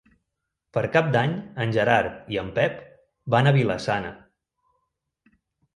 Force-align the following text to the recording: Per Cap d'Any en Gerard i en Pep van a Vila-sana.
Per 0.77 0.81
Cap 0.95 1.11
d'Any 1.15 1.35
en 1.65 1.75
Gerard 1.77 2.33
i 2.37 2.41
en 2.45 2.49
Pep 2.59 2.81
van 3.37 3.53
a 3.53 3.55
Vila-sana. 3.61 4.15